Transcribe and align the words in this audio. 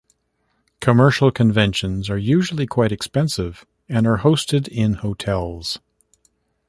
Commercial 0.79 1.29
conventions 1.29 2.09
are 2.09 2.17
usually 2.17 2.65
quite 2.65 2.91
expensive 2.91 3.67
and 3.87 4.07
are 4.07 4.17
hosted 4.21 4.67
in 4.67 4.95
hotels. 4.95 5.77